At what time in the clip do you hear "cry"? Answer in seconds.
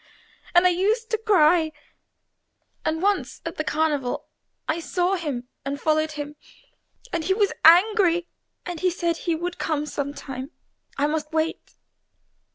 1.19-1.71